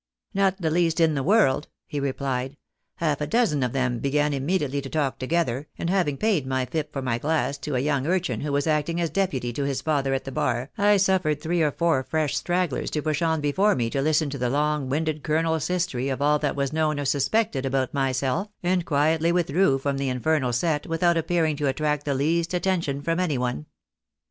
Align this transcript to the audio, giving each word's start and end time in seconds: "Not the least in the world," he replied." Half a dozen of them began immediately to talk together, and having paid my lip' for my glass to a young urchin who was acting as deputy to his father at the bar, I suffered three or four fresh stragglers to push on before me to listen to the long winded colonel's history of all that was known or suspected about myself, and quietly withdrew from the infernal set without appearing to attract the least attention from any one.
"Not 0.41 0.59
the 0.59 0.71
least 0.71 0.99
in 0.99 1.13
the 1.13 1.21
world," 1.21 1.67
he 1.85 1.99
replied." 1.99 2.57
Half 2.95 3.21
a 3.21 3.27
dozen 3.27 3.61
of 3.61 3.71
them 3.71 3.99
began 3.99 4.33
immediately 4.33 4.81
to 4.81 4.89
talk 4.89 5.19
together, 5.19 5.67
and 5.77 5.91
having 5.91 6.17
paid 6.17 6.47
my 6.47 6.67
lip' 6.73 6.91
for 6.91 7.03
my 7.03 7.19
glass 7.19 7.55
to 7.59 7.75
a 7.75 7.79
young 7.79 8.07
urchin 8.07 8.41
who 8.41 8.51
was 8.51 8.65
acting 8.65 8.99
as 8.99 9.11
deputy 9.11 9.53
to 9.53 9.63
his 9.63 9.81
father 9.83 10.15
at 10.15 10.23
the 10.23 10.31
bar, 10.31 10.71
I 10.75 10.97
suffered 10.97 11.39
three 11.39 11.61
or 11.61 11.71
four 11.71 12.01
fresh 12.01 12.35
stragglers 12.35 12.89
to 12.89 13.03
push 13.03 13.21
on 13.21 13.41
before 13.41 13.75
me 13.75 13.91
to 13.91 14.01
listen 14.01 14.31
to 14.31 14.39
the 14.39 14.49
long 14.49 14.89
winded 14.89 15.21
colonel's 15.21 15.67
history 15.67 16.09
of 16.09 16.19
all 16.19 16.39
that 16.39 16.55
was 16.55 16.73
known 16.73 16.99
or 16.99 17.05
suspected 17.05 17.63
about 17.63 17.93
myself, 17.93 18.47
and 18.63 18.83
quietly 18.87 19.31
withdrew 19.31 19.77
from 19.77 19.99
the 19.99 20.09
infernal 20.09 20.51
set 20.51 20.87
without 20.87 21.15
appearing 21.15 21.55
to 21.57 21.67
attract 21.67 22.05
the 22.05 22.15
least 22.15 22.55
attention 22.55 23.03
from 23.03 23.19
any 23.19 23.37
one. 23.37 23.67